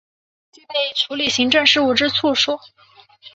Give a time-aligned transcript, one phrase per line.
[0.51, 2.59] 具备处理行政事务之处所